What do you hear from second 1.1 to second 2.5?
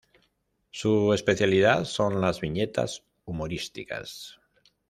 especialidad son las